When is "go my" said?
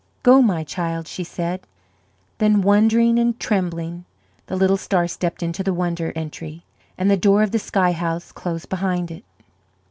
0.23-0.63